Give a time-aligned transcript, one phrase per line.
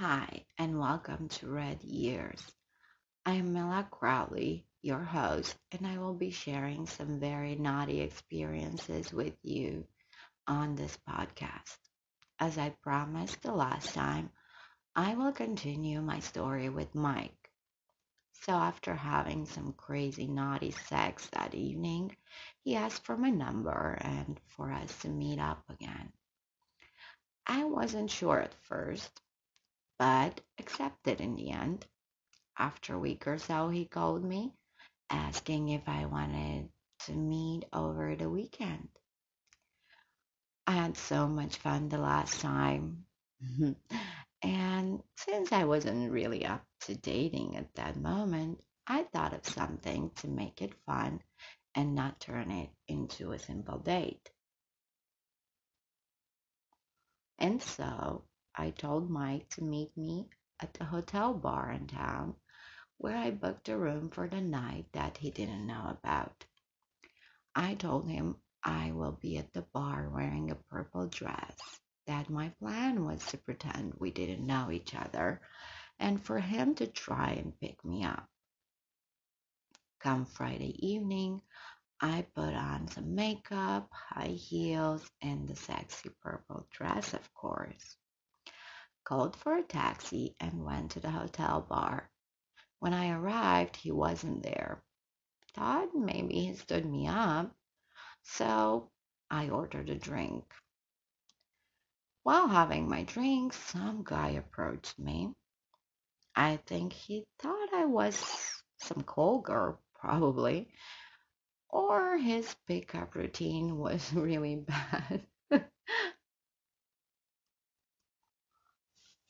[0.00, 2.40] Hi, and welcome to Red Years.
[3.26, 9.12] I am Mila Crowley, your host, and I will be sharing some very naughty experiences
[9.12, 9.88] with you
[10.46, 11.78] on this podcast.
[12.38, 14.30] As I promised the last time,
[14.94, 17.50] I will continue my story with Mike.
[18.34, 22.14] So after having some crazy naughty sex that evening,
[22.62, 26.12] he asked for my number and for us to meet up again.
[27.48, 29.20] I wasn't sure at first,
[29.98, 31.86] but accepted in the end.
[32.58, 34.54] After a week or so, he called me
[35.10, 36.70] asking if I wanted
[37.06, 38.88] to meet over the weekend.
[40.66, 43.06] I had so much fun the last time.
[44.42, 50.10] and since I wasn't really up to dating at that moment, I thought of something
[50.16, 51.22] to make it fun
[51.74, 54.30] and not turn it into a simple date.
[57.38, 58.27] And so
[58.60, 62.34] I told Mike to meet me at the hotel bar in town
[62.96, 66.44] where I booked a room for the night that he didn't know about.
[67.54, 71.56] I told him I will be at the bar wearing a purple dress,
[72.08, 75.40] that my plan was to pretend we didn't know each other
[76.00, 78.28] and for him to try and pick me up.
[80.00, 81.42] Come Friday evening,
[82.00, 87.96] I put on some makeup, high heels, and the sexy purple dress, of course.
[89.08, 92.10] Called for a taxi and went to the hotel bar.
[92.78, 94.82] When I arrived, he wasn't there.
[95.54, 97.56] Thought maybe he stood me up,
[98.22, 98.90] so
[99.30, 100.44] I ordered a drink.
[102.22, 105.32] While having my drink, some guy approached me.
[106.36, 110.70] I think he thought I was some call girl, probably,
[111.70, 115.26] or his pickup routine was really bad.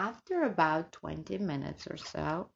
[0.00, 2.48] After about 20 minutes or so,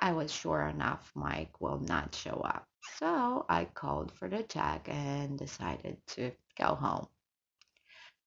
[0.00, 2.66] I was sure enough Mike will not show up.
[2.98, 7.06] So I called for the check and decided to go home.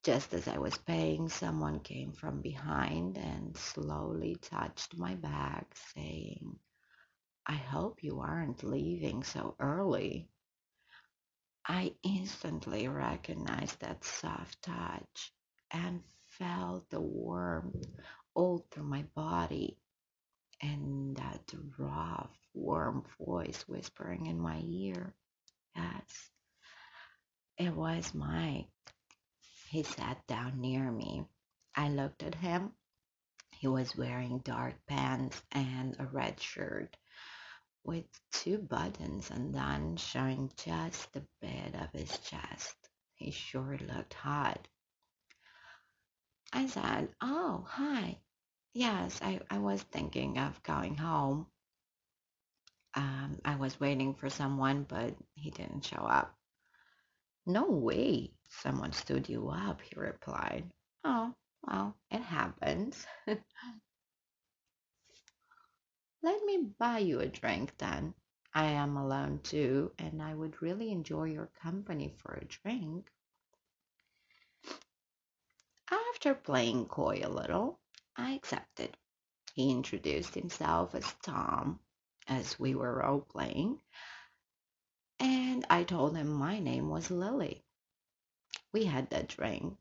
[0.06, 6.58] Just as I was paying, someone came from behind and slowly touched my bag, saying,
[7.46, 10.30] I hope you aren't leaving so early.
[11.68, 15.34] I instantly recognized that soft touch
[15.72, 16.02] and
[16.32, 17.86] felt the warmth
[18.34, 19.78] all through my body
[20.62, 25.14] and that rough, warm voice whispering in my ear.
[25.76, 26.30] Yes,
[27.58, 28.68] it was Mike.
[29.70, 31.26] He sat down near me.
[31.76, 32.72] I looked at him.
[33.52, 36.98] He was wearing dark pants and a red shirt
[37.84, 42.76] with two buttons and then showing just a bit of his chest.
[43.16, 44.68] He sure looked hot.
[46.54, 48.22] I said, Oh, hi.
[48.74, 51.48] Yes, I, I was thinking of going home.
[52.94, 56.34] Um, I was waiting for someone, but he didn't show up.
[57.46, 60.72] No way, someone stood you up, he replied.
[61.04, 63.06] Oh, well, it happens.
[66.24, 68.14] Let me buy you a drink then.
[68.54, 73.12] I am alone too, and I would really enjoy your company for a drink.
[76.24, 77.80] After playing coy a little,
[78.16, 78.96] I accepted.
[79.56, 81.80] He introduced himself as Tom
[82.28, 83.82] as we were role playing,
[85.20, 87.66] and I told him my name was Lily.
[88.72, 89.80] We had that drink,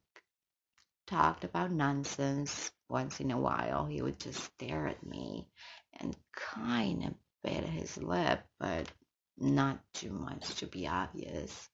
[1.06, 2.72] talked about nonsense.
[2.88, 5.46] Once in a while, he would just stare at me
[5.92, 8.90] and kind of bit his lip, but
[9.36, 11.68] not too much to be obvious.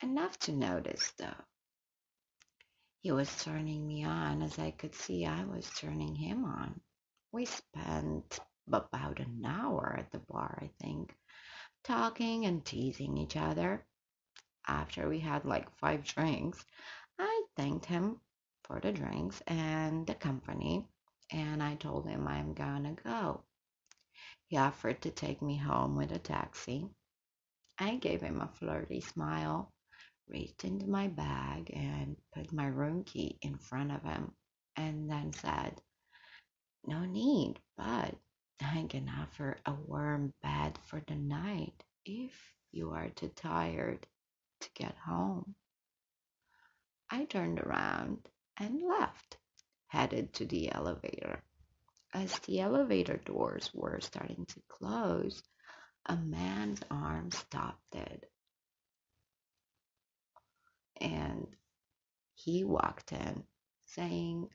[0.00, 1.34] Enough to notice, though.
[3.06, 6.80] He was turning me on as I could see I was turning him on.
[7.30, 11.14] We spent about an hour at the bar, I think,
[11.84, 13.86] talking and teasing each other.
[14.66, 16.66] After we had like five drinks,
[17.16, 18.20] I thanked him
[18.64, 20.84] for the drinks and the company,
[21.30, 23.44] and I told him I'm gonna go.
[24.48, 26.90] He offered to take me home with a taxi.
[27.78, 29.72] I gave him a flirty smile
[30.28, 34.32] reached into my bag and put my room key in front of him
[34.76, 35.80] and then said,
[36.86, 38.14] No need, but
[38.60, 42.32] I can offer a warm bed for the night if
[42.72, 44.06] you are too tired
[44.60, 45.54] to get home.
[47.10, 49.38] I turned around and left,
[49.88, 51.42] headed to the elevator.
[52.12, 55.42] As the elevator doors were starting to close,
[56.06, 58.30] a man's arm stopped it
[61.00, 61.46] and
[62.34, 63.44] he walked in
[63.84, 64.48] saying,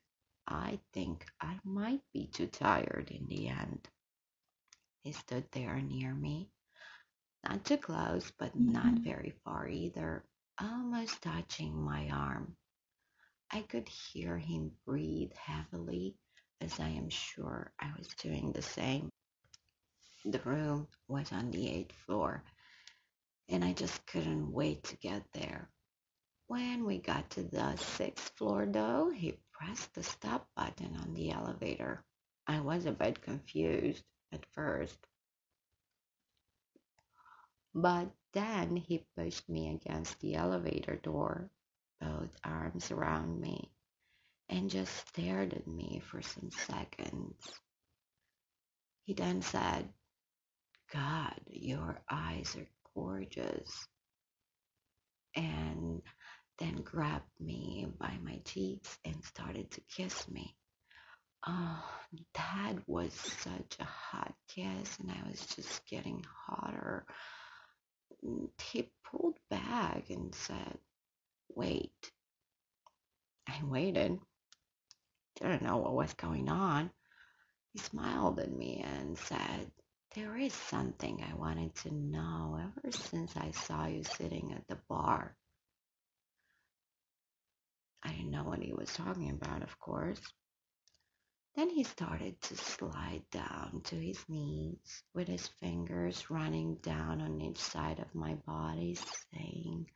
[0.47, 3.87] I think I might be too tired in the end.
[5.03, 6.49] He stood there near me,
[7.47, 9.03] not too close, but not mm-hmm.
[9.03, 10.23] very far either,
[10.59, 12.55] almost touching my arm.
[13.51, 16.15] I could hear him breathe heavily,
[16.61, 19.09] as I am sure I was doing the same.
[20.25, 22.43] The room was on the eighth floor,
[23.49, 25.69] and I just couldn't wait to get there.
[26.51, 31.31] When we got to the sixth floor, though, he pressed the stop button on the
[31.31, 32.03] elevator.
[32.45, 34.03] I was a bit confused
[34.33, 34.97] at first,
[37.73, 41.49] but then he pushed me against the elevator door,
[42.01, 43.71] both arms around me,
[44.49, 47.49] and just stared at me for some seconds.
[49.05, 49.87] He then said,
[50.91, 53.87] God, your eyes are gorgeous.
[55.33, 56.01] And
[56.61, 60.55] then grabbed me by my cheeks and started to kiss me.
[61.47, 61.83] Oh,
[62.35, 67.03] that was such a hot kiss, and I was just getting hotter.
[68.61, 70.77] He pulled back and said,
[71.55, 72.11] Wait.
[73.47, 74.19] I waited.
[75.39, 76.91] Didn't know what was going on.
[77.73, 79.71] He smiled at me and said,
[80.13, 84.77] There is something I wanted to know ever since I saw you sitting at the
[84.87, 85.35] bar.
[88.31, 90.21] Know what he was talking about, of course.
[91.55, 97.41] Then he started to slide down to his knees with his fingers running down on
[97.41, 98.97] each side of my body,
[99.33, 99.87] saying,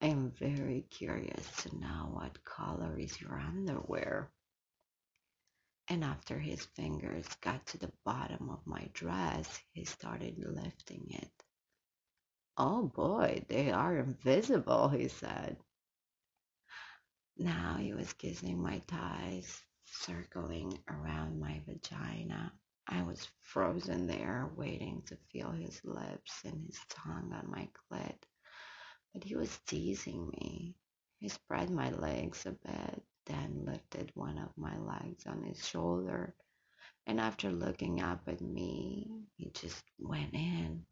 [0.00, 4.30] I am very curious to know what color is your underwear.
[5.88, 11.42] And after his fingers got to the bottom of my dress, he started lifting it.
[12.56, 15.56] Oh boy, they are invisible, he said.
[17.38, 22.52] Now he was kissing my thighs, circling around my vagina.
[22.88, 28.16] I was frozen there, waiting to feel his lips and his tongue on my clit.
[29.12, 30.76] But he was teasing me.
[31.18, 36.34] He spread my legs a bit, then lifted one of my legs on his shoulder.
[37.06, 40.86] And after looking up at me, he just went in,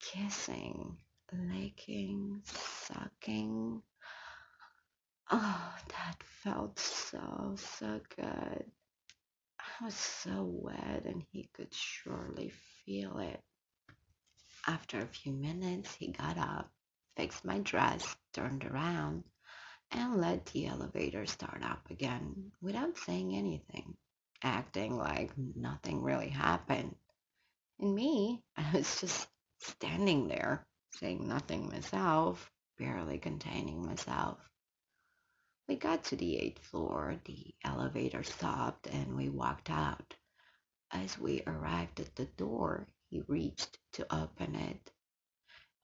[0.00, 0.98] kissing,
[1.32, 3.82] licking, sucking,
[5.32, 8.72] Oh, that felt so, so good.
[9.60, 12.50] I was so wet and he could surely
[12.84, 13.42] feel it.
[14.66, 16.70] After a few minutes, he got up,
[17.16, 19.24] fixed my dress, turned around,
[19.92, 23.96] and let the elevator start up again without saying anything,
[24.42, 26.96] acting like nothing really happened.
[27.78, 29.28] And me, I was just
[29.60, 34.49] standing there, saying nothing myself, barely containing myself.
[35.70, 40.16] We got to the eighth floor, the elevator stopped, and we walked out.
[40.90, 44.90] As we arrived at the door, he reached to open it.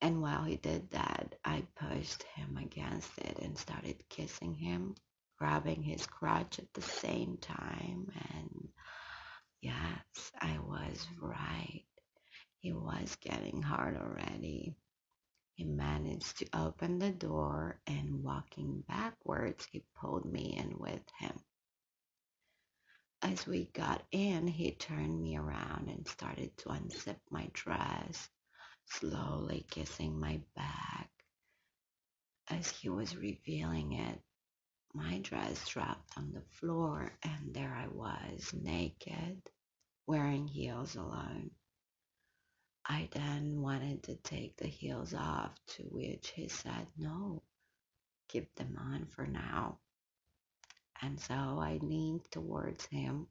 [0.01, 4.95] And while he did that, I pushed him against it and started kissing him,
[5.39, 8.11] grabbing his crotch at the same time.
[8.33, 8.67] And
[9.61, 11.85] yes, I was right.
[12.59, 14.75] He was getting hard already.
[15.57, 21.35] He managed to open the door and walking backwards, he pulled me in with him.
[23.23, 28.29] As we got in, he turned me around and started to unzip my dress,
[28.85, 31.09] slowly kissing my back.
[32.49, 34.21] As he was revealing it,
[34.93, 39.41] my dress dropped on the floor and there I was, naked,
[40.05, 41.49] wearing heels alone.
[42.89, 47.43] I then wanted to take the heels off, to which he said, No,
[48.29, 49.79] keep them on for now.
[51.01, 53.27] And so I leaned towards him,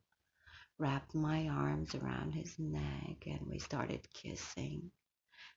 [0.79, 4.91] wrapped my arms around his neck, and we started kissing,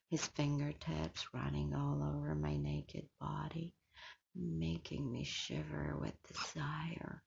[0.09, 3.75] his fingertips running all over my naked body,
[4.33, 7.21] making me shiver with desire.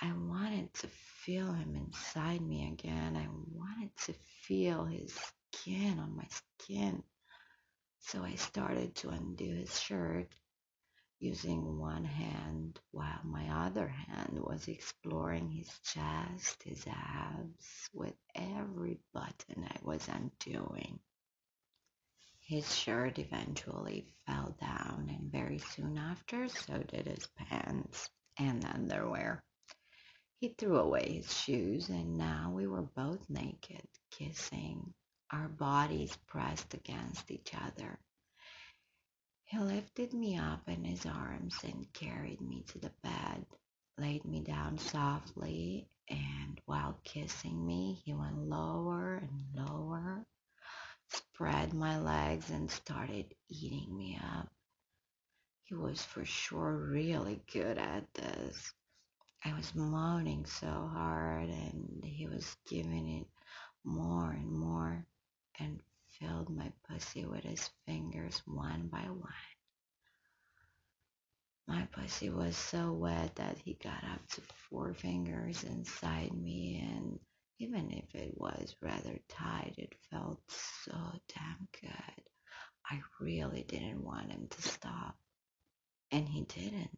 [0.00, 3.16] I wanted to feel him inside me again.
[3.16, 5.18] I wanted to feel his
[5.52, 6.26] skin on my
[6.60, 7.02] skin.
[8.00, 10.28] So I started to undo his shirt
[11.18, 18.98] using one hand while my other hand was exploring his chest, his abs, with every
[19.12, 21.00] button I was undoing.
[22.40, 29.42] His shirt eventually fell down, and very soon after, so did his pants and underwear.
[30.38, 34.94] He threw away his shoes, and now we were both naked, kissing,
[35.32, 37.98] our bodies pressed against each other.
[39.44, 43.46] He lifted me up in his arms and carried me to the bed.
[43.98, 50.26] laid me down softly, and while kissing me, he went lower and lower,
[51.08, 54.48] spread my legs, and started eating me up.
[55.64, 58.72] He was for sure really good at this.
[59.44, 63.26] I was moaning so hard, and he was giving it
[63.84, 65.06] more and more
[65.58, 65.80] and
[66.18, 69.32] filled my pussy with his fingers one by one.
[71.68, 77.18] My pussy was so wet that he got up to four fingers inside me, and
[77.58, 80.92] even if it was rather tight, it felt so
[81.34, 82.24] damn good.
[82.88, 85.16] I really didn't want him to stop.
[86.12, 86.96] And he didn't,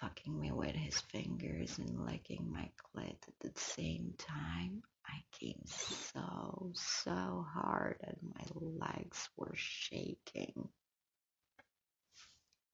[0.00, 4.82] fucking me with his fingers and licking my clit at the same time.
[5.06, 10.68] I came so, so hard and my legs were shaking.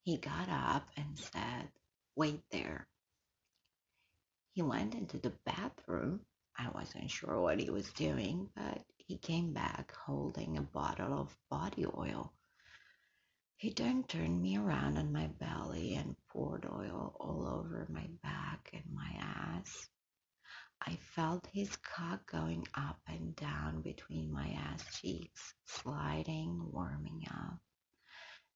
[0.05, 1.69] He got up and said,
[2.17, 2.89] Wait there.
[4.55, 6.21] He went into the bathroom.
[6.59, 11.37] I wasn't sure what he was doing, but he came back holding a bottle of
[11.51, 12.33] body oil.
[13.57, 18.71] He then turned me around on my belly and poured oil all over my back
[18.73, 19.89] and my ass.
[20.85, 27.61] I felt his cock going up and down between my ass cheeks, sliding, warming up.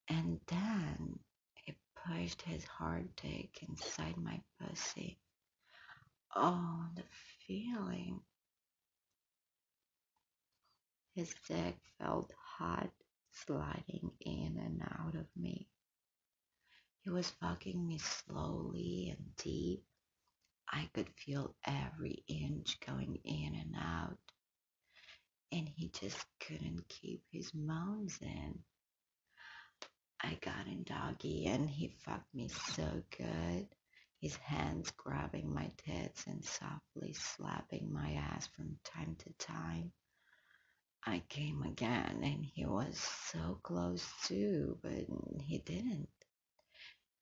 [0.08, 1.18] And then
[1.54, 5.18] he pushed his hard dick inside my pussy.
[6.34, 7.04] Oh, the
[7.46, 8.20] feeling.
[11.14, 12.90] His dick felt hot,
[13.44, 15.68] sliding in and out of me.
[17.00, 19.84] He was fucking me slowly and deep.
[20.68, 24.18] I could feel every inch going in and out.
[25.52, 28.58] And he just couldn't keep his moans in.
[30.20, 33.68] I got in doggy and he fucked me so good.
[34.20, 39.92] His hands grabbing my tits and softly slapping my ass from time to time.
[41.04, 45.06] I came again and he was so close too, but
[45.42, 46.08] he didn't.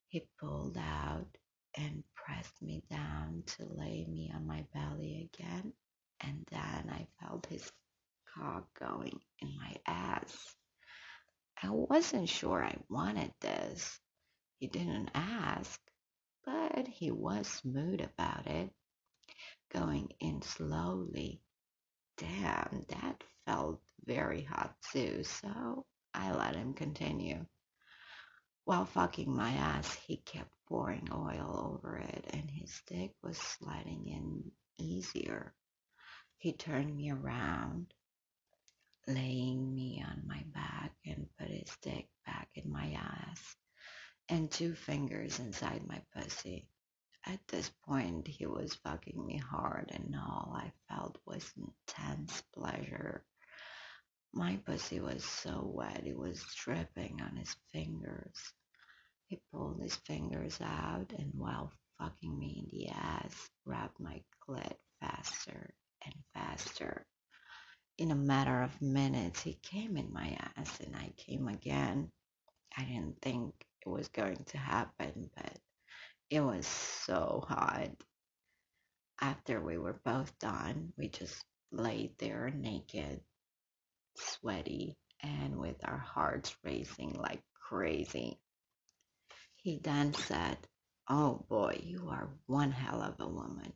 [0.07, 1.27] He pulled out
[1.75, 5.73] and pressed me down to lay me on my belly again,
[6.21, 7.71] and then I felt his
[8.33, 10.55] cock going in my ass.
[11.61, 13.99] I wasn't sure I wanted this.
[14.59, 15.79] He didn't ask,
[16.45, 18.71] but he was smooth about it,
[19.71, 21.41] going in slowly.
[22.17, 27.45] Damn, that felt very hot too, so I let him continue.
[28.65, 34.07] While fucking my ass, he kept pouring oil over it, and his dick was sliding
[34.07, 35.53] in easier.
[36.37, 37.93] He turned me around
[39.07, 43.55] laying me on my back and put his dick back in my ass
[44.29, 46.67] and two fingers inside my pussy.
[47.25, 53.23] At this point, he was fucking me hard, and all I felt was intense pleasure.
[54.35, 58.53] My pussy was so wet, it was dripping on his fingers.
[59.27, 64.75] He pulled his fingers out, and while fucking me in the ass, rubbed my clit
[65.01, 65.73] faster
[66.05, 67.07] and faster
[67.97, 72.11] in a matter of minutes, he came in my ass and I came again.
[72.77, 73.53] I didn't think
[73.85, 75.59] it was going to happen, but
[76.29, 77.91] it was so hot.
[79.21, 83.21] After we were both done, we just laid there naked,
[84.17, 88.39] sweaty, and with our hearts racing like crazy.
[89.55, 90.57] He then said,
[91.07, 93.73] Oh boy, you are one hell of a woman.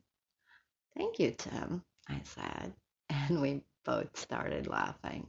[0.97, 2.73] Thank you, Tim, I said,
[3.09, 5.27] and we both started laughing.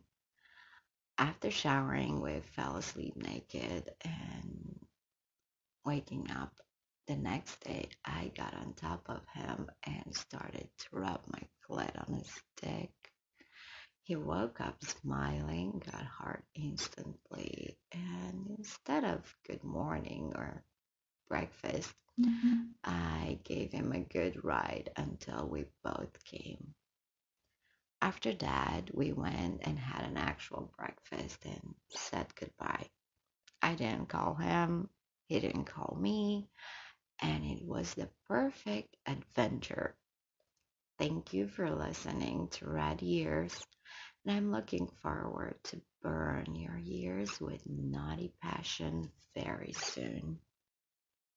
[1.19, 4.87] After showering, we fell asleep naked and
[5.85, 6.53] waking up
[7.11, 11.91] the next day, I got on top of him and started to rub my clit
[12.09, 13.10] on his dick.
[14.03, 20.65] He woke up smiling, got hard instantly, and instead of good morning or
[21.29, 22.73] breakfast, mm-hmm.
[22.85, 26.75] I gave him a good ride until we both came
[28.03, 32.89] after that, we went and had an actual breakfast and said goodbye.
[33.61, 34.89] I didn't call him,
[35.29, 36.49] he didn't call me,
[37.21, 39.97] and it was the perfect adventure.
[41.01, 43.59] Thank you for listening to Red Years,
[44.27, 50.39] and I'm looking forward to burn your years with naughty passion very soon.